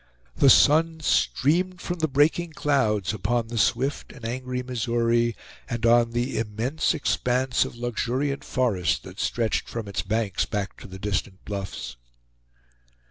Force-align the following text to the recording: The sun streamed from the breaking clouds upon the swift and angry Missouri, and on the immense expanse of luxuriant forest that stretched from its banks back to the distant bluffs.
The 0.35 0.49
sun 0.49 0.99
streamed 1.01 1.79
from 1.79 1.99
the 1.99 2.07
breaking 2.07 2.53
clouds 2.53 3.13
upon 3.13 3.49
the 3.49 3.57
swift 3.59 4.11
and 4.11 4.25
angry 4.25 4.63
Missouri, 4.63 5.35
and 5.69 5.85
on 5.85 6.09
the 6.09 6.39
immense 6.39 6.95
expanse 6.95 7.65
of 7.65 7.75
luxuriant 7.75 8.43
forest 8.43 9.03
that 9.03 9.19
stretched 9.19 9.69
from 9.69 9.87
its 9.87 10.01
banks 10.01 10.47
back 10.47 10.75
to 10.79 10.87
the 10.87 10.97
distant 10.97 11.45
bluffs. 11.45 11.97